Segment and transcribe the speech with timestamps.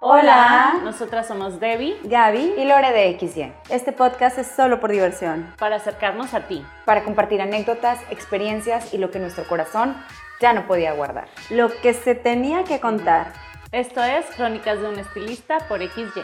[0.00, 0.80] Hola.
[0.84, 5.54] Nosotras somos Debbie Gaby y Lore de XY, Este podcast es solo por diversión.
[5.58, 6.64] para acercarnos a ti.
[6.84, 9.96] para compartir anécdotas, experiencias y lo que nuestro corazón
[10.40, 11.28] ya no podía guardar.
[11.50, 13.32] Lo que se tenía que contar.
[13.72, 16.22] Esto es Crónicas de un estilista por XY.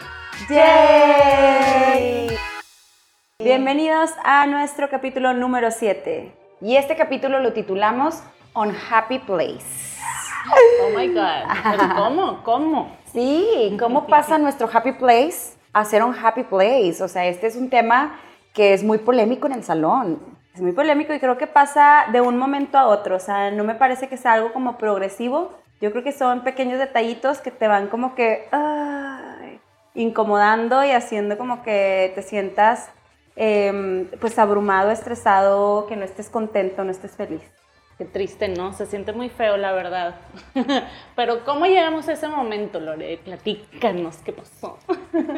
[0.49, 2.37] ¡Yay!
[3.39, 6.31] Bienvenidos a nuestro capítulo número 7.
[6.61, 8.21] Y este capítulo lo titulamos
[8.53, 9.97] On Happy Place.
[10.51, 11.43] Oh my God.
[11.71, 12.43] ¿Pero cómo?
[12.43, 12.97] ¿Cómo?
[13.11, 17.01] Sí, ¿cómo pasa nuestro happy place a ser un happy place?
[17.01, 18.19] O sea, este es un tema
[18.53, 20.19] que es muy polémico en el salón.
[20.53, 23.15] Es muy polémico y creo que pasa de un momento a otro.
[23.15, 25.51] O sea, no me parece que sea algo como progresivo.
[25.81, 29.59] Yo creo que son pequeños detallitos que te van como que ay,
[29.95, 32.89] incomodando y haciendo como que te sientas
[33.35, 37.41] em, pues abrumado, estresado, que no estés contento, no estés feliz.
[37.97, 38.73] Qué triste, ¿no?
[38.73, 40.15] Se siente muy feo, la verdad.
[41.15, 43.19] Pero ¿cómo llegamos a ese momento, Lore?
[43.23, 44.77] Platícanos, ¿qué pasó?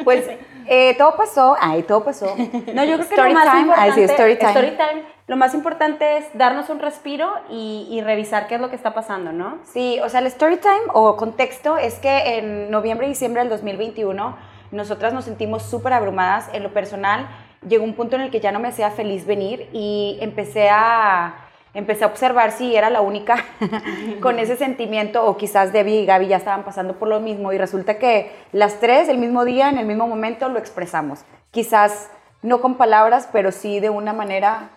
[0.04, 0.24] Pues
[0.66, 2.34] eh, todo pasó, ay, todo pasó.
[2.74, 4.70] No, yo creo que Story lo más time, importante, ay, sí, story time.
[4.72, 8.76] time, lo más importante es darnos un respiro y, y revisar qué es lo que
[8.76, 9.58] está pasando, ¿no?
[9.64, 13.50] Sí, o sea, el story time o contexto es que en noviembre y diciembre del
[13.50, 14.36] 2021
[14.70, 16.48] nosotras nos sentimos súper abrumadas.
[16.52, 17.28] En lo personal,
[17.66, 21.45] llegó un punto en el que ya no me hacía feliz venir y empecé a,
[21.76, 23.36] empecé a observar si era la única
[24.20, 27.58] con ese sentimiento o quizás Debbie y Gaby ya estaban pasando por lo mismo y
[27.58, 31.20] resulta que las tres el mismo día, en el mismo momento, lo expresamos.
[31.50, 32.10] Quizás
[32.42, 34.70] no con palabras, pero sí de una manera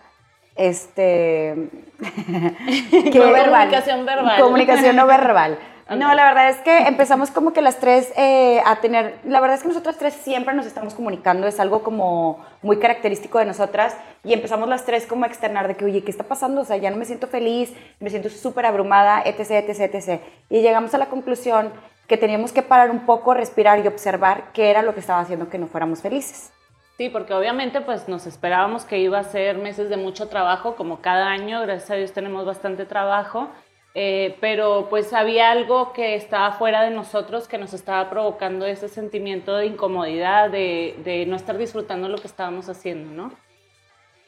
[0.56, 1.68] este
[3.12, 3.68] que- No verbal.
[3.68, 4.40] Comunicación verbal.
[4.40, 5.58] comunicación no verbal
[5.96, 9.56] no la verdad es que empezamos como que las tres eh, a tener la verdad
[9.56, 13.96] es que nosotras tres siempre nos estamos comunicando es algo como muy característico de nosotras
[14.24, 16.76] y empezamos las tres como a externar de que oye qué está pasando o sea
[16.76, 20.98] ya no me siento feliz me siento súper abrumada etc etc etc y llegamos a
[20.98, 21.72] la conclusión
[22.10, 25.48] que teníamos que parar un poco respirar y observar qué era lo que estaba haciendo
[25.48, 26.52] que no fuéramos felices.
[26.98, 31.00] Sí, porque obviamente pues nos esperábamos que iba a ser meses de mucho trabajo, como
[31.00, 33.48] cada año, gracias a Dios tenemos bastante trabajo,
[33.94, 38.88] eh, pero pues había algo que estaba fuera de nosotros que nos estaba provocando ese
[38.88, 43.32] sentimiento de incomodidad, de, de no estar disfrutando lo que estábamos haciendo, ¿no?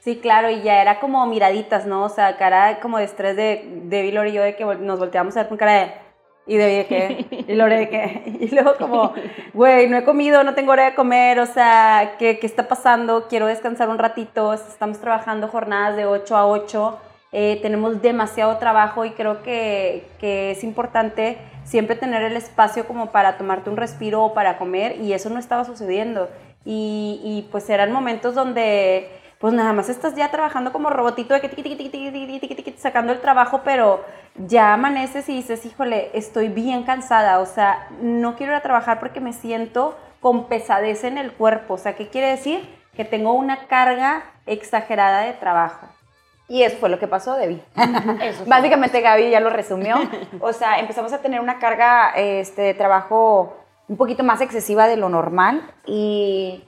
[0.00, 2.02] Sí, claro, y ya era como miraditas, ¿no?
[2.02, 5.36] O sea, cara como de estrés de, de Lore y yo, de que nos volteamos
[5.36, 5.92] a ver con cara de...
[6.44, 9.14] Y de de que, y Lore de que, y luego como,
[9.54, 13.28] güey, no he comido, no tengo hora de comer, o sea, ¿qué, qué está pasando?
[13.28, 16.98] Quiero descansar un ratito, estamos trabajando jornadas de 8 a 8,
[17.32, 23.10] eh, tenemos demasiado trabajo y creo que, que, es importante siempre tener el espacio como
[23.10, 26.28] para tomarte un respiro o para comer y eso no estaba sucediendo.
[26.64, 29.08] Y, y pues eran momentos donde
[29.42, 33.20] pues nada más estás ya trabajando como robotito de que tiqui, tiqui, tiqui, sacando el
[33.20, 34.04] trabajo, pero
[34.36, 39.00] ya amaneces y dices, híjole, estoy bien cansada, o sea, no quiero ir a trabajar
[39.00, 42.60] porque me siento con pesadez en el cuerpo, o sea, ¿qué quiere decir?
[42.94, 45.88] Que tengo una carga exagerada de trabajo.
[46.52, 47.62] Y eso fue lo que pasó, Debbie.
[48.22, 48.44] Eso.
[48.46, 49.96] Básicamente Gaby ya lo resumió.
[50.38, 53.56] O sea, empezamos a tener una carga este, de trabajo
[53.88, 56.62] un poquito más excesiva de lo normal y,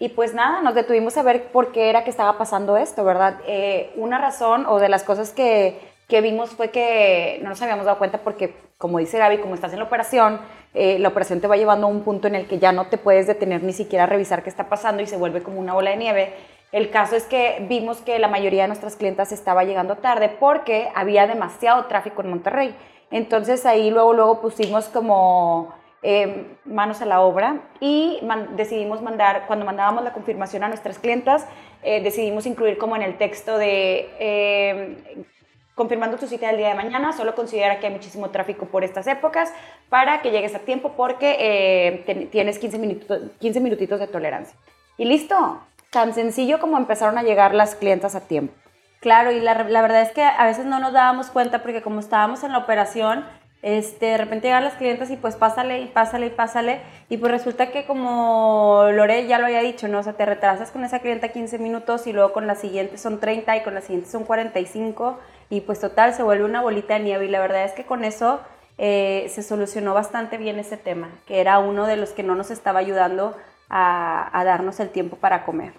[0.00, 3.38] y pues nada, nos detuvimos a ver por qué era que estaba pasando esto, ¿verdad?
[3.46, 7.84] Eh, una razón o de las cosas que, que vimos fue que no nos habíamos
[7.84, 10.40] dado cuenta porque, como dice Gaby, como estás en la operación,
[10.74, 12.98] eh, la operación te va llevando a un punto en el que ya no te
[12.98, 15.90] puedes detener ni siquiera a revisar qué está pasando y se vuelve como una bola
[15.90, 16.34] de nieve.
[16.70, 20.90] El caso es que vimos que la mayoría de nuestras clientas estaba llegando tarde porque
[20.94, 22.74] había demasiado tráfico en Monterrey.
[23.10, 28.20] Entonces ahí luego, luego pusimos como eh, manos a la obra y
[28.54, 31.46] decidimos mandar, cuando mandábamos la confirmación a nuestras clientas,
[31.82, 34.10] eh, decidimos incluir como en el texto de...
[34.18, 35.24] eh,
[35.74, 39.06] confirmando tu cita del día de mañana, solo considera que hay muchísimo tráfico por estas
[39.06, 39.54] épocas
[39.88, 44.58] para que llegues a tiempo porque eh, tienes 15, minutos, 15 minutitos de tolerancia.
[44.96, 48.54] Y listo, tan sencillo como empezaron a llegar las clientas a tiempo.
[49.00, 52.42] Claro, y la, verdad es que a veces no nos dábamos cuenta porque como estábamos
[52.42, 53.24] en la operación,
[53.62, 57.30] este, de repente llegan las clientes y pues pásale y pásale y pásale y pues
[57.30, 60.00] resulta que como Lore ya lo había dicho, ¿no?
[60.00, 63.20] O sea, te retrasas con esa clienta 15 minutos y luego con la siguiente son
[63.20, 65.18] 30 y con la siguiente son 45
[65.50, 68.04] y pues total se vuelve una bolita de nieve y la verdad es que con
[68.04, 68.40] eso
[68.78, 72.50] eh, se solucionó bastante bien ese tema, que era uno de los que no nos
[72.50, 73.36] estaba ayudando
[73.68, 75.74] a, darnos el tiempo para comer.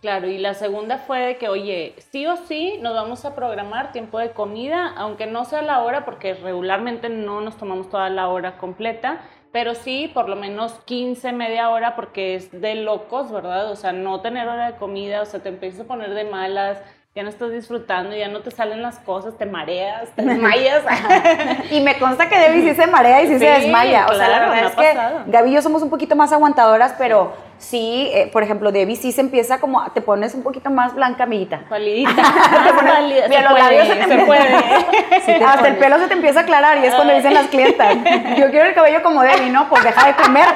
[0.00, 3.90] Claro, y la segunda fue de que, oye, sí o sí nos vamos a programar
[3.90, 8.28] tiempo de comida, aunque no sea la hora, porque regularmente no nos tomamos toda la
[8.28, 9.20] hora completa,
[9.50, 13.72] pero sí por lo menos 15, media hora, porque es de locos, ¿verdad?
[13.72, 16.80] O sea, no tener hora de comida, o sea, te empiezas a poner de malas,
[17.18, 20.84] ya no estás disfrutando, ya no te salen las cosas, te mareas, te desmayas.
[21.72, 24.06] y me consta que Debbie sí se marea y sí, se desmaya.
[24.06, 27.32] O sea, la verdad es que Gaby y yo somos un poquito más aguantadoras, pero
[27.58, 31.24] sí, eh, por ejemplo, Debbie sí se empieza como, te pones un poquito más blanca,
[31.24, 31.64] amiguita.
[31.68, 32.10] Palidita.
[33.28, 34.54] Mira, los labios se te puede.
[35.44, 37.96] Hasta el pelo se te empieza a aclarar y es cuando dicen las clientas,
[38.36, 39.68] yo quiero el cabello como Debbie, ¿no?
[39.68, 40.46] Pues deja de comer,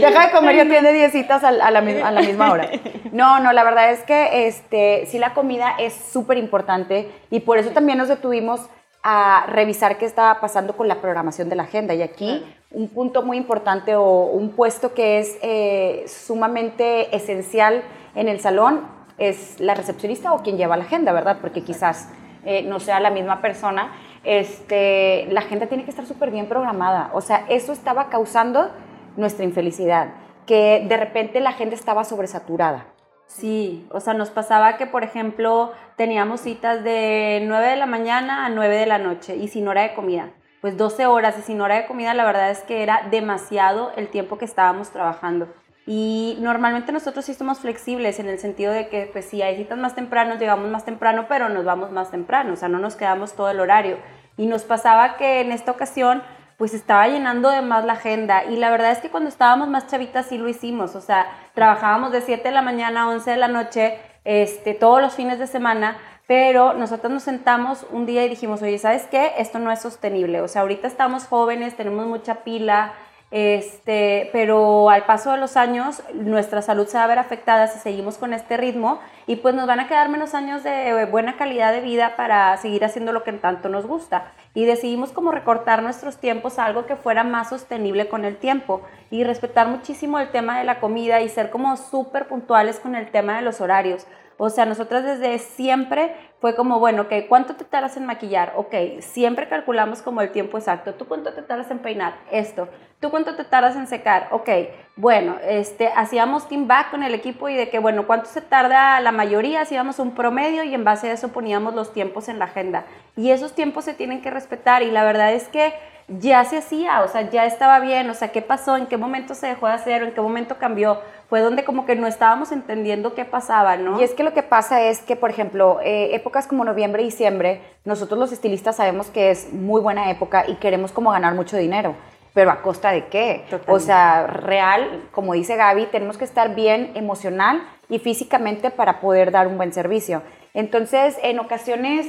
[0.00, 1.70] deja de comer y atiende diez citas a, la, a
[2.10, 2.68] la misma hora.
[3.12, 7.58] No, no, la verdad es que este, sí la comida es súper importante y por
[7.58, 8.68] eso también nos detuvimos
[9.02, 11.94] a revisar qué estaba pasando con la programación de la agenda.
[11.94, 17.82] Y aquí un punto muy importante o un puesto que es eh, sumamente esencial
[18.14, 18.86] en el salón
[19.16, 21.38] es la recepcionista o quien lleva la agenda, ¿verdad?
[21.40, 22.10] Porque quizás
[22.44, 23.92] eh, no sea la misma persona.
[24.22, 27.10] Este, la agenda tiene que estar súper bien programada.
[27.14, 28.70] O sea, eso estaba causando
[29.16, 30.10] nuestra infelicidad,
[30.46, 32.86] que de repente la agenda estaba sobresaturada.
[33.26, 38.46] Sí, o sea, nos pasaba que, por ejemplo, teníamos citas de 9 de la mañana
[38.46, 40.30] a 9 de la noche y sin hora de comida.
[40.60, 44.08] Pues 12 horas y sin hora de comida, la verdad es que era demasiado el
[44.08, 45.48] tiempo que estábamos trabajando.
[45.86, 49.78] Y normalmente nosotros sí somos flexibles en el sentido de que, pues si hay citas
[49.78, 53.34] más temprano, llegamos más temprano, pero nos vamos más temprano, o sea, no nos quedamos
[53.34, 53.96] todo el horario.
[54.36, 56.22] Y nos pasaba que en esta ocasión
[56.58, 58.44] pues estaba llenando de más la agenda.
[58.44, 60.96] Y la verdad es que cuando estábamos más chavitas sí lo hicimos.
[60.96, 65.00] O sea, trabajábamos de 7 de la mañana a 11 de la noche, este, todos
[65.00, 65.96] los fines de semana.
[66.28, 69.32] Pero nosotros nos sentamos un día y dijimos, oye, ¿sabes qué?
[69.38, 70.42] Esto no es sostenible.
[70.42, 72.92] O sea, ahorita estamos jóvenes, tenemos mucha pila,
[73.30, 77.78] este, pero al paso de los años nuestra salud se va a ver afectada si
[77.78, 81.72] seguimos con este ritmo y pues nos van a quedar menos años de buena calidad
[81.72, 84.32] de vida para seguir haciendo lo que tanto nos gusta.
[84.52, 88.82] Y decidimos como recortar nuestros tiempos a algo que fuera más sostenible con el tiempo
[89.10, 93.10] y respetar muchísimo el tema de la comida y ser como súper puntuales con el
[93.10, 94.06] tema de los horarios.
[94.38, 98.52] O sea, nosotras desde siempre fue como, bueno, ok, ¿cuánto te tardas en maquillar?
[98.56, 100.94] Ok, siempre calculamos como el tiempo exacto.
[100.94, 102.14] ¿Tú cuánto te tardas en peinar?
[102.30, 102.68] Esto.
[103.00, 104.28] ¿Tú cuánto te tardas en secar?
[104.30, 104.48] Ok,
[104.94, 109.00] bueno, este, hacíamos team back con el equipo y de que, bueno, ¿cuánto se tarda
[109.00, 109.60] la mayoría?
[109.60, 112.86] Hacíamos un promedio y en base a eso poníamos los tiempos en la agenda.
[113.16, 115.74] Y esos tiempos se tienen que respetar y la verdad es que
[116.08, 118.76] ya se hacía, o sea, ya estaba bien, o sea, ¿qué pasó?
[118.76, 120.02] ¿En qué momento se dejó de hacer?
[120.02, 121.00] ¿En qué momento cambió?
[121.28, 124.00] Fue donde como que no estábamos entendiendo qué pasaba, ¿no?
[124.00, 127.06] Y es que lo que pasa es que, por ejemplo, eh, épocas como noviembre y
[127.06, 131.58] diciembre, nosotros los estilistas sabemos que es muy buena época y queremos como ganar mucho
[131.58, 131.94] dinero.
[132.32, 133.44] Pero a costa de qué?
[133.66, 139.30] O sea, real, como dice Gaby, tenemos que estar bien emocional y físicamente para poder
[139.30, 140.22] dar un buen servicio.
[140.54, 142.06] Entonces, en ocasiones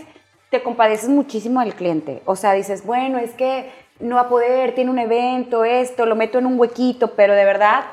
[0.50, 2.22] te compadeces muchísimo del cliente.
[2.26, 3.70] O sea, dices, bueno, es que
[4.00, 7.46] no va a poder, tiene un evento, esto, lo meto en un huequito, pero de
[7.46, 7.84] verdad,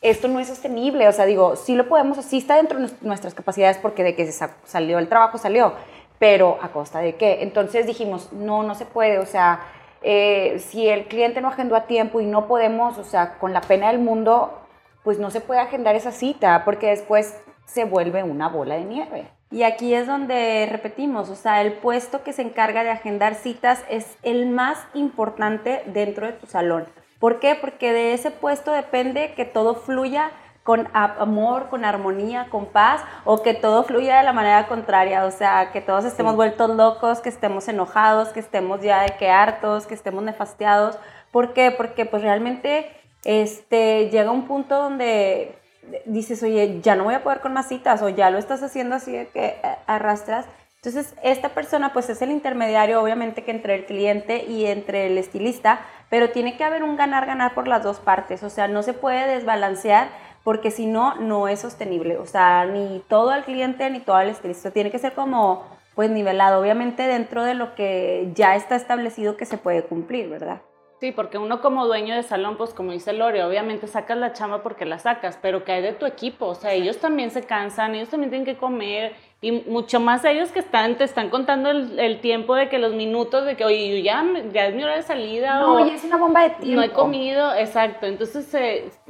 [0.00, 1.08] esto no es sostenible.
[1.08, 4.30] O sea, digo, sí lo podemos, sí está dentro de nuestras capacidades porque de que
[4.30, 5.74] se salió el trabajo, salió,
[6.18, 7.42] pero ¿a costa de qué?
[7.42, 9.60] Entonces dijimos, no, no se puede, o sea,
[10.02, 13.60] eh, si el cliente no agendó a tiempo y no podemos, o sea, con la
[13.60, 14.58] pena del mundo,
[15.04, 17.36] pues no se puede agendar esa cita porque después
[17.66, 19.37] se vuelve una bola de nieve.
[19.50, 23.82] Y aquí es donde repetimos, o sea, el puesto que se encarga de agendar citas
[23.88, 26.86] es el más importante dentro de tu salón.
[27.18, 27.54] ¿Por qué?
[27.54, 30.30] Porque de ese puesto depende que todo fluya
[30.62, 35.30] con amor, con armonía, con paz, o que todo fluya de la manera contraria, o
[35.30, 39.86] sea, que todos estemos vueltos locos, que estemos enojados, que estemos ya de que hartos,
[39.86, 40.98] que estemos nefastiados.
[41.32, 41.70] ¿Por qué?
[41.70, 42.90] Porque pues realmente
[43.24, 45.57] este, llega un punto donde
[46.04, 48.96] dices, oye, ya no voy a poder con más citas o ya lo estás haciendo
[48.96, 50.46] así de que arrastras.
[50.76, 55.18] Entonces, esta persona pues es el intermediario obviamente que entre el cliente y entre el
[55.18, 58.92] estilista, pero tiene que haber un ganar-ganar por las dos partes, o sea, no se
[58.92, 60.08] puede desbalancear
[60.44, 64.28] porque si no, no es sostenible, o sea, ni todo al cliente ni todo al
[64.28, 65.64] estilista, tiene que ser como
[65.96, 70.60] pues nivelado, obviamente dentro de lo que ya está establecido que se puede cumplir, ¿verdad?
[71.00, 74.62] Sí, porque uno como dueño de salón, pues como dice Lore, obviamente sacas la chamba
[74.62, 77.94] porque la sacas, pero que hay de tu equipo, o sea, ellos también se cansan,
[77.94, 82.20] ellos también tienen que comer, y mucho más ellos que están, te están contando el,
[82.20, 85.60] tiempo de que los minutos de que, oye, ya, ya es mi hora de salida.
[85.60, 86.74] No, ya es una bomba de tiempo.
[86.74, 88.06] No he comido, exacto.
[88.06, 88.50] Entonces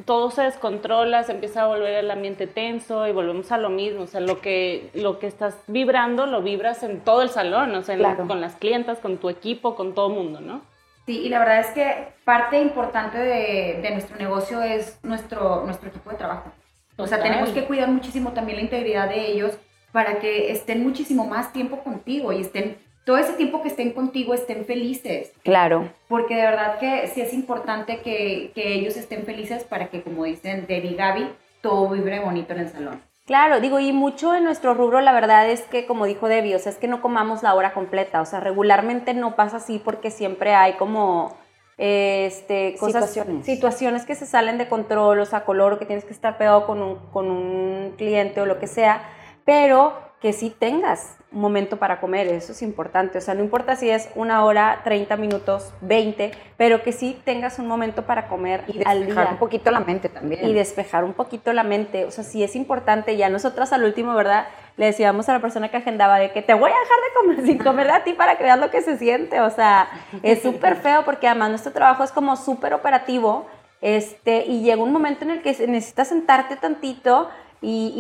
[0.04, 4.02] todo se descontrola, se empieza a volver el ambiente tenso y volvemos a lo mismo.
[4.02, 7.82] O sea, lo que, lo que estás vibrando, lo vibras en todo el salón, o
[7.82, 10.60] sea, con las clientas, con tu equipo, con todo el mundo, ¿no?
[11.08, 15.88] Sí, y la verdad es que parte importante de, de nuestro negocio es nuestro, nuestro
[15.88, 16.52] equipo de trabajo.
[16.98, 19.56] O sea, tenemos que cuidar muchísimo también la integridad de ellos
[19.90, 24.34] para que estén muchísimo más tiempo contigo y estén, todo ese tiempo que estén contigo
[24.34, 25.32] estén felices.
[25.44, 25.88] Claro.
[26.08, 30.24] Porque de verdad que sí es importante que, que ellos estén felices para que, como
[30.24, 31.28] dicen Debbie y Gaby,
[31.62, 33.00] todo vibre bonito en el salón.
[33.28, 36.58] Claro, digo, y mucho en nuestro rubro, la verdad es que, como dijo Debbie, o
[36.58, 40.10] sea, es que no comamos la hora completa, o sea, regularmente no pasa así porque
[40.10, 41.36] siempre hay como
[41.76, 43.44] este, cosas, Situaciones.
[43.44, 46.66] situaciones que se salen de control, o sea, color, o que tienes que estar pegado
[46.66, 49.02] con un, con un cliente o lo que sea,
[49.48, 53.76] pero que sí tengas un momento para comer, eso es importante, o sea, no importa
[53.76, 58.64] si es una hora, 30 minutos, 20, pero que sí tengas un momento para comer
[58.66, 60.46] Y al despejar día un poquito la mente también.
[60.46, 62.04] y despejar un poquito la mente.
[62.04, 63.16] O sea, sí es importante.
[63.16, 64.48] Ya nosotras al último, ¿verdad?
[64.76, 67.46] Le decíamos a la persona que agendaba de que te voy a dejar de comer
[67.46, 69.40] sin comer a ti para que veas lo que se siente.
[69.40, 69.88] O sea,
[70.22, 73.46] es súper feo porque además nuestro trabajo es como súper operativo.
[73.80, 77.92] Este, y llega un momento en el que necesitas sentarte tantito y,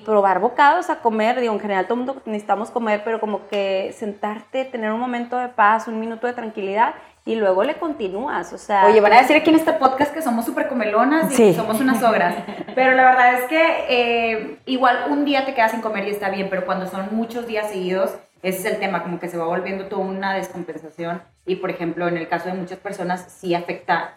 [0.00, 1.40] y probar bocados a comer.
[1.40, 5.36] Digo, en general todo el mundo necesitamos comer, pero como que sentarte, tener un momento
[5.38, 6.94] de paz, un minuto de tranquilidad
[7.24, 8.52] y luego le continúas.
[8.52, 11.34] O sea, Oye, van a decir aquí en este podcast que somos súper comelonas y
[11.36, 11.54] Sí.
[11.54, 12.36] somos unas ogras.
[12.74, 16.30] Pero la verdad es que eh, igual un día te quedas sin comer y está
[16.30, 19.44] bien, pero cuando son muchos días seguidos, ese es el tema, como que se va
[19.46, 21.20] volviendo toda una descompensación.
[21.46, 24.14] Y por ejemplo, en el caso de muchas personas, sí afecta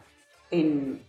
[0.52, 1.04] en,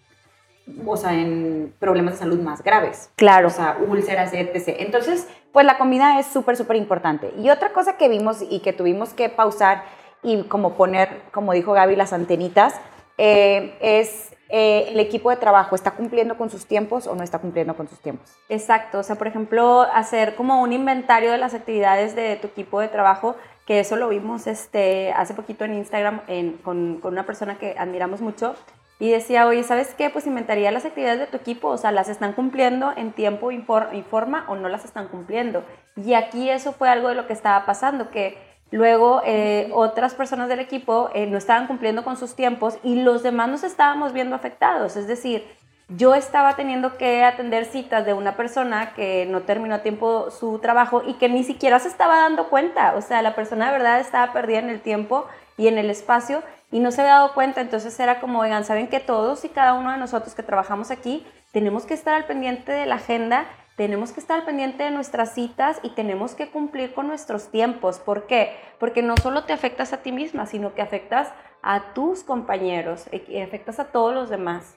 [0.86, 3.10] o sea, en problemas de salud más graves.
[3.16, 3.48] Claro.
[3.48, 4.76] O sea, úlceras, etc.
[4.80, 7.32] Entonces, pues la comida es súper, súper importante.
[7.38, 9.82] Y otra cosa que vimos y que tuvimos que pausar
[10.22, 12.74] y como poner, como dijo Gaby, las antenitas,
[13.18, 17.38] eh, es eh, el equipo de trabajo, ¿está cumpliendo con sus tiempos o no está
[17.38, 18.30] cumpliendo con sus tiempos?
[18.48, 22.80] Exacto, o sea, por ejemplo, hacer como un inventario de las actividades de tu equipo
[22.80, 23.36] de trabajo,
[23.66, 27.76] que eso lo vimos este, hace poquito en Instagram en- con, con una persona que
[27.78, 28.54] admiramos mucho,
[29.00, 30.10] y decía, oye, ¿sabes qué?
[30.10, 33.58] Pues inventaría las actividades de tu equipo, o sea, ¿las están cumpliendo en tiempo y
[33.62, 35.64] for- y forma o no las están cumpliendo?
[35.96, 38.38] Y aquí eso fue algo de lo que estaba pasando, que
[38.72, 43.24] Luego, eh, otras personas del equipo eh, no estaban cumpliendo con sus tiempos y los
[43.24, 44.94] demás nos estábamos viendo afectados.
[44.96, 45.44] Es decir,
[45.88, 50.60] yo estaba teniendo que atender citas de una persona que no terminó a tiempo su
[50.60, 52.94] trabajo y que ni siquiera se estaba dando cuenta.
[52.94, 55.26] O sea, la persona de verdad estaba perdida en el tiempo
[55.60, 57.60] y en el espacio y no se había dado cuenta.
[57.60, 61.24] Entonces era como, oigan, saben que todos y cada uno de nosotros que trabajamos aquí
[61.52, 63.46] tenemos que estar al pendiente de la agenda
[63.80, 67.98] tenemos que estar al pendiente de nuestras citas y tenemos que cumplir con nuestros tiempos.
[67.98, 68.54] ¿Por qué?
[68.78, 73.40] Porque no solo te afectas a ti misma, sino que afectas a tus compañeros y
[73.40, 74.76] afectas a todos los demás.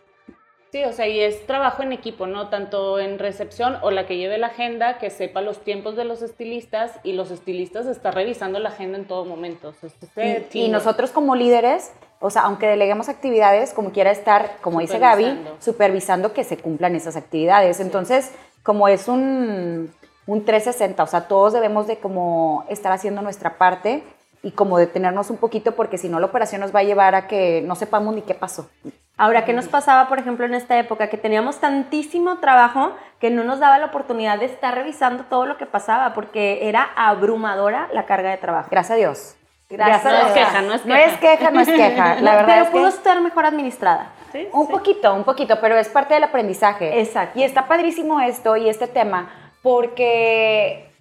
[0.74, 2.50] Sí, o sea, y es trabajo en equipo, ¿no?
[2.50, 6.24] Tanto en recepción o la que lleve la agenda, que sepa los tiempos de los
[6.24, 9.70] estilistas y los estilistas están revisando la agenda en todo momento.
[9.70, 14.58] O sea, este Y, nosotros como líderes, o sea, aunque deleguemos actividades, como quiera estar,
[14.62, 15.62] como dice Gaby, Supervisando.
[15.62, 17.80] supervisando que se cumplan esas actividades.
[17.80, 18.32] Entonces,
[18.64, 19.94] como es un,
[20.26, 24.02] un 360, o sea, todos debemos de como estar haciendo nuestra parte
[24.42, 27.28] y como detenernos un poquito porque si no la operación nos va a llevar a
[27.28, 28.68] que no sepamos ni qué pasó.
[29.16, 31.08] Ahora, ¿qué nos pasaba, por ejemplo, en esta época?
[31.08, 35.58] Que teníamos tantísimo trabajo que no nos daba la oportunidad de estar revisando todo lo
[35.58, 38.70] que pasaba, porque era abrumadora la carga de trabajo.
[38.72, 39.36] Gracias a Dios.
[39.70, 42.16] Gracias No es queja, no es No es queja, no es queja.
[42.22, 44.12] La verdad Pero es que- pudo estar mejor administrada.
[44.32, 44.72] Sí, Un sí.
[44.72, 47.00] poquito, un poquito, pero es parte del aprendizaje.
[47.00, 47.40] Exacto.
[47.40, 49.30] Y está padrísimo esto y este tema
[49.62, 50.92] porque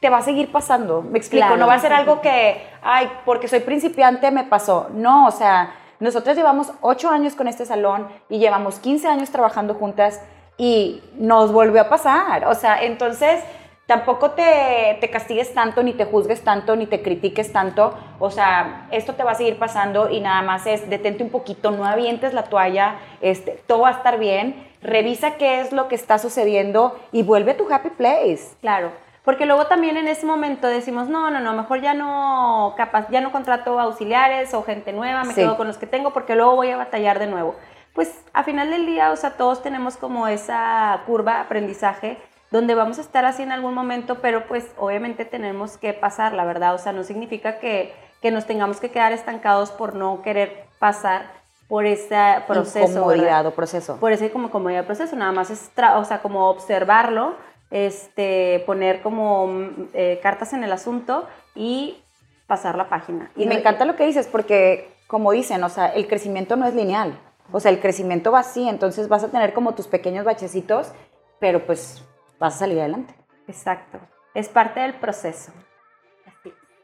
[0.00, 1.02] te va a seguir pasando.
[1.02, 1.60] Me explico, Claro.
[1.60, 4.88] no va a ser algo que, ay, porque soy principiante me pasó.
[4.92, 9.74] No, o sea, nosotros llevamos ocho años con este salón y llevamos 15 años trabajando
[9.74, 10.20] juntas
[10.56, 12.46] y nos volvió a pasar.
[12.46, 13.42] O sea, entonces
[13.86, 17.94] tampoco te, te castigues tanto, ni te juzgues tanto, ni te critiques tanto.
[18.18, 21.70] O sea, esto te va a seguir pasando y nada más es detente un poquito,
[21.70, 24.68] no avientes la toalla, este, todo va a estar bien.
[24.82, 28.50] Revisa qué es lo que está sucediendo y vuelve a tu happy place.
[28.60, 28.92] Claro,
[29.28, 33.20] porque luego también en ese momento decimos, no, no, no, mejor ya no, capaz, ya
[33.20, 35.42] no contrato auxiliares o gente nueva, me Sí.
[35.42, 37.54] quedo con los que tengo porque luego voy a batallar de nuevo.
[37.92, 42.16] Pues a final del día, o sea, todos tenemos como esa curva aprendizaje
[42.50, 46.46] donde vamos a estar así en algún momento, pero pues obviamente tenemos que pasar, la
[46.46, 47.92] verdad, o sea, no significa que,
[48.22, 51.26] que nos tengamos que quedar estancados por no querer pasar
[51.68, 52.16] por ese
[52.46, 52.92] proceso.
[52.92, 53.98] Incomodidad o proceso.
[53.98, 57.36] Por hay como comodidad proceso, nada más es, o sea, como observarlo,
[57.70, 59.48] este, poner como
[59.92, 62.02] eh, cartas en el asunto y
[62.46, 63.30] pasar la página.
[63.36, 66.74] Y me encanta lo que dices porque, como dicen, o sea, el crecimiento no es
[66.74, 67.18] lineal.
[67.52, 70.92] O sea, el crecimiento va así, entonces vas a tener como tus pequeños bachecitos,
[71.38, 72.04] pero pues
[72.38, 73.14] vas a salir adelante.
[73.46, 73.98] Exacto,
[74.34, 75.52] es parte del proceso.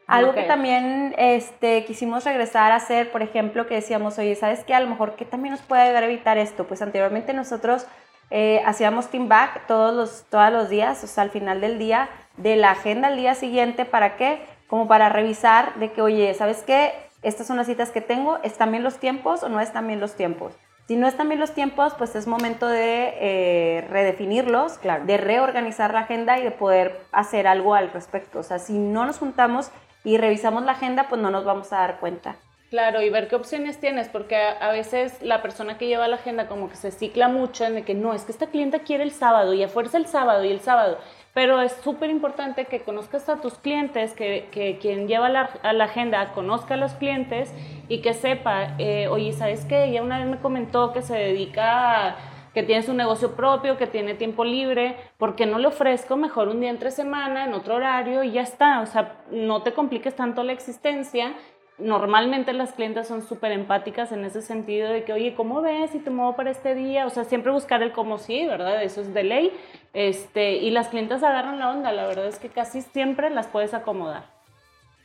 [0.06, 4.74] Algo que también este, quisimos regresar a hacer, por ejemplo, que decíamos, oye, ¿sabes qué?
[4.74, 6.66] A lo mejor, ¿qué también nos puede ayudar a evitar esto?
[6.66, 7.86] Pues anteriormente nosotros
[8.30, 12.08] eh, hacíamos team back todos los, todos los días, o sea, al final del día,
[12.36, 14.42] de la agenda al día siguiente, ¿para qué?
[14.66, 16.92] Como para revisar de que, oye, ¿sabes qué?
[17.22, 20.14] Estas son las citas que tengo, ¿están bien los tiempos o no están bien los
[20.14, 20.54] tiempos?
[20.86, 25.04] Si no están bien los tiempos, pues es momento de eh, redefinirlos, Claro.
[25.06, 28.40] de reorganizar la agenda y de poder hacer algo al respecto.
[28.40, 29.70] O sea, si no nos juntamos
[30.04, 32.36] y revisamos la agenda, pues no nos vamos a dar cuenta.
[32.70, 36.48] Claro, y ver qué opciones tienes, porque a, veces la persona que lleva la agenda
[36.48, 39.12] como que se cicla mucho en de que no, es que esta clienta quiere el
[39.12, 40.98] sábado y a fuerza el sábado y el sábado.
[41.34, 45.84] Pero es súper importante que conozcas a tus clientes, que, que quien lleva la, la
[45.84, 47.52] agenda conozca a los clientes
[47.88, 49.84] y que sepa, eh, oye, ¿sabes qué?
[49.84, 52.16] Ella una vez me comentó que se dedica a
[52.54, 56.48] que tiene su negocio propio, que tiene tiempo libre, ¿por qué no le ofrezco mejor
[56.48, 58.80] un día entre semana, en otro horario y ya está?
[58.80, 61.34] O sea, no te compliques tanto la existencia.
[61.76, 65.92] Normalmente las clientes son súper empáticas en ese sentido de que, oye, ¿cómo ves?
[65.94, 67.04] Y te muevo para este día.
[67.04, 68.80] O sea, siempre buscar el cómo sí, ¿verdad?
[68.84, 69.52] Eso es de ley.
[69.92, 71.90] Este, y las clientes agarran la onda.
[71.90, 74.22] La verdad es que casi siempre las puedes acomodar.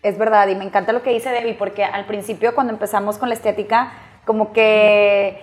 [0.03, 3.29] Es verdad, y me encanta lo que dice Debbie, porque al principio cuando empezamos con
[3.29, 3.91] la estética,
[4.23, 5.41] como que...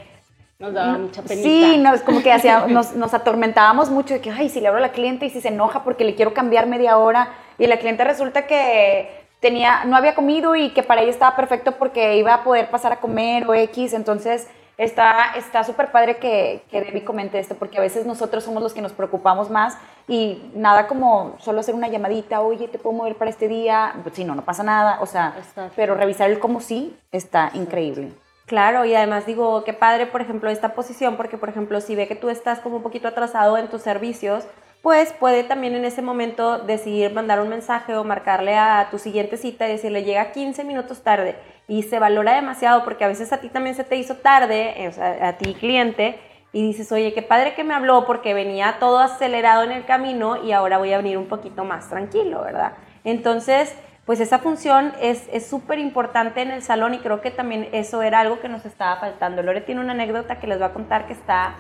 [0.61, 1.49] Nos daba mucha penita.
[1.49, 2.33] Sí, nos, como que
[2.69, 5.49] nos atormentábamos mucho de que, ay, si le hablo a la cliente y si se
[5.49, 10.15] enoja porque le quiero cambiar media hora, y la cliente resulta que tenía, no había
[10.15, 13.55] comido y que para ella estaba perfecto porque iba a poder pasar a comer o
[13.55, 18.45] X, entonces está está súper padre que, que Debbie comente esto, porque a veces nosotros
[18.45, 19.79] somos los que nos preocupamos más
[20.09, 23.95] y nada como solo hacer una llamadita, oye, ¿te puedo mover para este día?
[24.03, 25.73] Pues sí, no, no pasa nada, o sea, Exacto.
[25.77, 28.13] pero revisar el cómo sí está increíble.
[28.47, 32.07] Claro, y además digo, qué padre, por ejemplo, esta posición, porque, por ejemplo, si ve
[32.07, 34.45] que tú estás como un poquito atrasado en tus servicios,
[34.87, 39.37] pues puede también en ese momento decidir mandar un mensaje o marcarle a tu siguiente
[39.37, 41.35] cita y decirle, llega 15 minutos tarde.
[41.67, 45.33] Y se valora demasiado porque a veces a ti también se te hizo tarde, a
[45.39, 46.21] ti cliente,
[46.53, 50.45] y dices, oye, qué padre que me habló porque venía todo acelerado en el camino
[50.45, 52.75] y ahora voy a venir un poquito más tranquilo, ¿verdad?
[53.03, 53.75] Entonces,
[54.05, 58.03] pues esa función es es súper importante en el salón y creo que también eso
[58.03, 59.43] era algo que nos estaba faltando.
[59.43, 61.57] Lore tiene una anécdota que les va a contar que está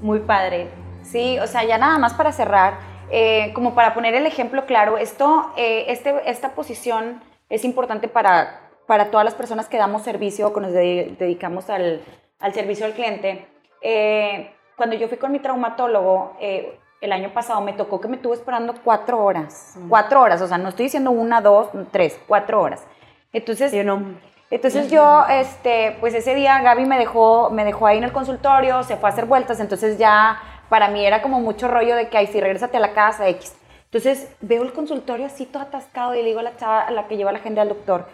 [0.00, 0.68] muy padre.
[1.10, 2.74] Sí, o sea, ya nada más para cerrar,
[3.10, 8.60] eh, como para poner el ejemplo claro, esto, eh, este, esta posición es importante para,
[8.86, 12.02] para todas las personas que damos servicio o que nos de- dedicamos al,
[12.40, 13.46] al servicio al cliente.
[13.80, 16.36] Eh, cuando yo fui con mi traumatólogo,
[17.00, 19.76] el año pasado me tocó que me estuvo esperando cuatro horas.
[19.88, 22.84] Cuatro horas, o sea, no estoy diciendo una, dos, tres, cuatro horas.
[23.32, 24.02] Entonces, Yo no.
[24.50, 28.82] entonces yo, este, pues ese día Gaby me dejó, me dejó ahí en el consultorio,
[28.82, 32.18] se fue a hacer vueltas, entonces ya para mí era como mucho rollo de que,
[32.18, 33.54] ay, sí, regrésate a la casa, X.
[33.84, 37.08] Entonces veo el consultorio así todo atascado y le digo a la chava a la
[37.08, 38.06] que lleva la agenda al doctor,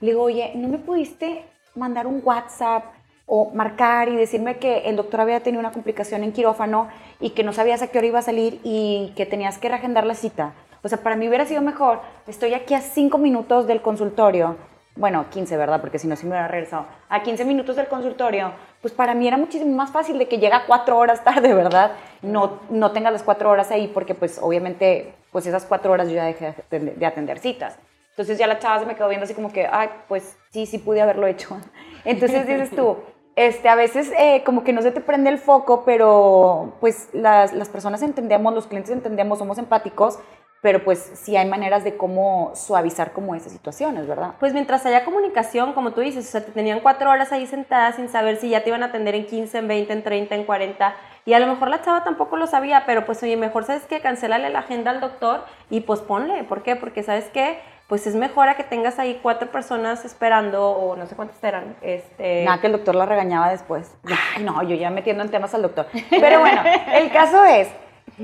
[0.00, 1.44] le digo, oye, ¿no me pudiste
[1.74, 2.84] mandar un WhatsApp
[3.24, 6.88] o marcar y decirme que el doctor había tenido una complicación en quirófano
[7.20, 10.04] y que no sabías a qué hora iba a salir y que tenías que reagendar
[10.04, 10.52] la cita?
[10.82, 14.56] O sea, para mí hubiera sido mejor, estoy aquí a cinco minutos del consultorio,
[14.94, 15.80] bueno, 15, ¿verdad?
[15.80, 16.86] Porque si no, sí me hubiera regresado.
[17.08, 20.64] A 15 minutos del consultorio, pues para mí era muchísimo más fácil de que llega
[20.66, 21.92] cuatro horas tarde, ¿verdad?
[22.20, 26.14] No, no tenga las cuatro horas ahí, porque pues obviamente, pues esas cuatro horas yo
[26.14, 27.78] ya dejé de atender, de atender citas.
[28.10, 30.78] Entonces ya la chava se me quedó viendo así como que, ay, pues sí, sí
[30.78, 31.56] pude haberlo hecho.
[32.04, 32.98] Entonces dices tú,
[33.34, 37.54] este, a veces eh, como que no se te prende el foco, pero pues las,
[37.54, 40.18] las personas entendemos, los clientes entendemos, somos empáticos,
[40.62, 44.34] pero pues sí hay maneras de cómo suavizar como esas situaciones, ¿verdad?
[44.38, 47.96] Pues mientras haya comunicación, como tú dices, o sea, te tenían cuatro horas ahí sentadas
[47.96, 50.44] sin saber si ya te iban a atender en 15, en 20, en 30, en
[50.44, 50.94] 40.
[51.26, 54.00] Y a lo mejor la chava tampoco lo sabía, pero pues oye, mejor sabes que
[54.00, 56.44] cancélale la agenda al doctor y posponle.
[56.44, 56.76] ¿Por qué?
[56.76, 61.06] Porque sabes que pues es mejor a que tengas ahí cuatro personas esperando o no
[61.06, 61.76] sé cuántas eran.
[61.82, 63.96] Este, Nada, que el doctor la regañaba después.
[64.36, 65.86] Ay, no, yo ya metiendo en temas al doctor.
[66.08, 66.62] Pero bueno,
[66.94, 67.68] el caso es,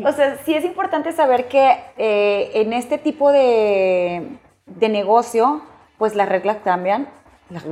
[0.04, 4.28] o sea, sí es importante saber que eh, en este tipo de,
[4.66, 5.62] de negocio,
[5.98, 7.08] pues las reglas cambian.
[7.50, 7.64] Las,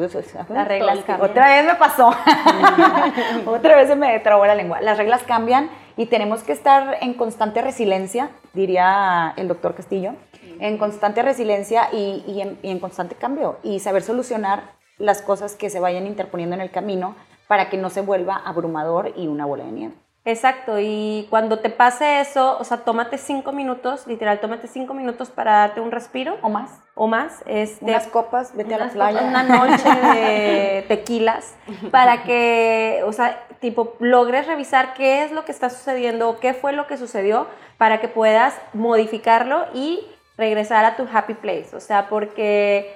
[0.48, 1.30] Las reglas cambian.
[1.30, 2.08] Otra vez me pasó.
[3.46, 4.80] Otra vez se me trabó la lengua.
[4.80, 10.14] Las reglas cambian y tenemos que estar en constante resiliencia, diría el doctor Castillo,
[10.60, 15.56] en constante resiliencia y, y en, y en constante cambio y saber solucionar las cosas
[15.56, 17.14] que se vayan interponiendo en el camino
[17.48, 19.94] para que no se vuelva abrumador y una bola de nieve.
[20.26, 25.30] Exacto, y cuando te pase eso, o sea, tómate cinco minutos, literal, tómate cinco minutos
[25.30, 26.80] para darte un respiro ¿O más?
[26.96, 27.44] o más.
[27.46, 29.18] Este, Unas copas, vete a la unas playa.
[29.20, 31.54] copas, Una noche de tequilas
[31.92, 36.72] para que, o sea, tipo, logres revisar qué es lo que está sucediendo, qué fue
[36.72, 37.46] lo que sucedió,
[37.78, 40.04] para que puedas modificarlo y
[40.36, 41.68] regresar a tu happy place.
[41.76, 42.92] O sea, porque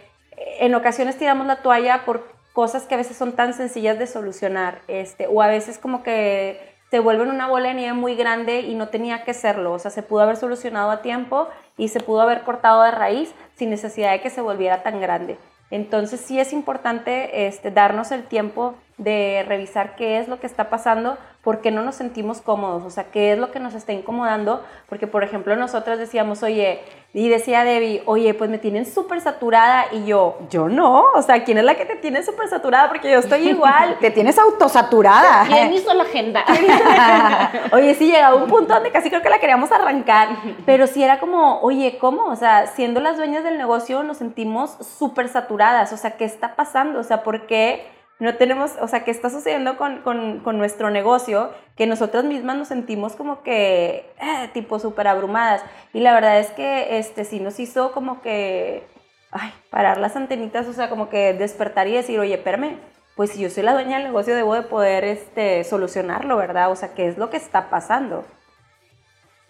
[0.59, 4.81] en ocasiones tiramos la toalla por cosas que a veces son tan sencillas de solucionar,
[4.89, 8.75] este, o a veces como que se vuelven una bola de nieve muy grande y
[8.75, 9.73] no tenía que serlo.
[9.73, 13.33] O sea, se pudo haber solucionado a tiempo y se pudo haber cortado de raíz
[13.55, 15.39] sin necesidad de que se volviera tan grande.
[15.71, 20.69] Entonces sí es importante este, darnos el tiempo de revisar qué es lo que está
[20.69, 23.95] pasando, por qué no nos sentimos cómodos, o sea, qué es lo que nos está
[23.95, 26.81] incomodando, porque por ejemplo nosotras decíamos, oye,
[27.15, 31.43] y decía Debbie, oye, pues me tienen súper saturada y yo, yo no, o sea,
[31.43, 32.89] ¿quién es la que te tiene súper saturada?
[32.89, 33.97] Porque yo estoy igual.
[34.01, 35.47] te tienes autosaturada.
[35.47, 36.45] ¿Quién hizo la agenda?
[37.73, 40.29] oye, sí, llegaba un punto donde casi creo que la queríamos arrancar,
[40.67, 42.27] pero sí era como, oye, ¿cómo?
[42.27, 46.55] O sea, siendo las dueñas del negocio nos sentimos súper saturadas, o sea, ¿qué está
[46.55, 47.01] pasando?
[47.01, 48.00] O sea, ¿por qué?
[48.21, 51.51] No tenemos, o sea, ¿qué está sucediendo con, nuestro negocio?
[51.75, 55.63] Que nosotras mismas nos sentimos como que, eh, tipo, súper abrumadas.
[55.95, 58.87] Y la verdad es que, este, sí nos hizo como que,
[59.31, 62.79] ay, parar las antenitas, o sea, como que despertar y decir, oye, espérame,
[63.17, 66.71] pues si yo soy la dueña del negocio, debo de poder, este, solucionarlo, ¿verdad?
[66.71, 68.27] O sea, ¿qué es lo que está pasando?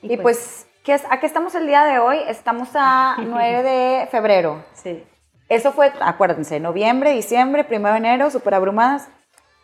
[0.01, 2.19] Y, pues, pues ¿qué es, ¿a qué estamos el día de hoy?
[2.29, 4.65] Estamos a 9 de febrero.
[4.75, 5.05] Sí.
[5.51, 9.09] Eso fue, acuérdense, noviembre, diciembre, primero de enero, súper abrumadas.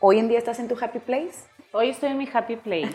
[0.01, 1.47] Hoy en día estás en tu happy place.
[1.71, 2.91] Hoy estoy en mi happy place.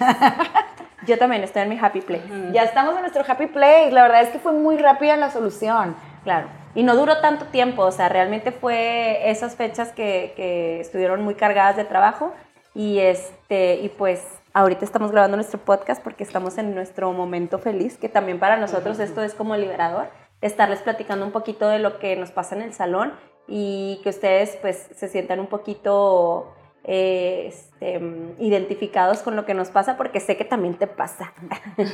[1.08, 2.26] Yo también estoy en mi happy place.
[2.52, 3.92] Ya estamos en nuestro happy place.
[3.92, 5.96] La verdad es que fue muy rápida la solución.
[6.26, 6.50] Claro.
[6.76, 11.36] Y no duró tanto tiempo, o sea, realmente fue esas fechas que, que estuvieron muy
[11.36, 12.34] cargadas de trabajo
[12.74, 14.22] y este y pues
[14.54, 19.00] ahorita estamos grabando nuestro podcast porque estamos en nuestro momento feliz, que también para nosotros
[19.00, 20.10] esto es como liberador
[20.42, 23.14] estarles platicando un poquito de lo que nos pasa en el salón
[23.48, 28.02] y que ustedes pues se sientan un poquito eh, este,
[28.40, 31.34] identificados con lo que nos pasa porque sé que también te pasa.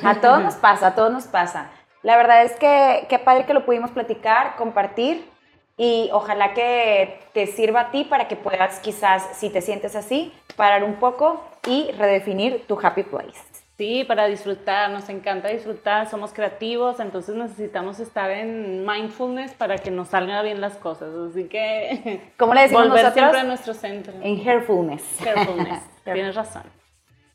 [0.04, 1.70] A todos nos pasa, a todos nos pasa.
[2.04, 5.30] La verdad es que qué padre que lo pudimos platicar, compartir
[5.76, 10.34] y ojalá que te sirva a ti para que puedas quizás, si te sientes así,
[10.56, 13.57] parar un poco y redefinir tu happy place.
[13.78, 19.92] Sí, para disfrutar, nos encanta disfrutar, somos creativos, entonces necesitamos estar en mindfulness para que
[19.92, 21.10] nos salgan bien las cosas.
[21.14, 22.32] Así que.
[22.38, 23.14] ¿Cómo le decimos volver nosotros?
[23.14, 24.14] siempre a nuestro centro.
[24.24, 25.22] En hearfulness.
[25.22, 26.64] Hearfulness, tienes razón.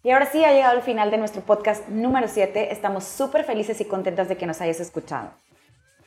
[0.02, 2.72] Y ahora sí ha llegado el final de nuestro podcast número 7.
[2.72, 5.30] Estamos súper felices y contentas de que nos hayas escuchado.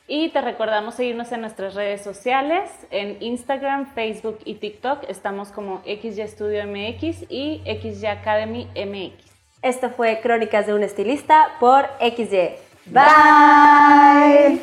[0.06, 5.04] Y te recordamos seguirnos en nuestras redes sociales, en Instagram, Facebook y TikTok.
[5.08, 9.35] Estamos como XY Studio MX y XY Academy MX.
[9.66, 12.50] Esto fue Crónicas de un Estilista por XY.
[12.86, 14.60] Bye.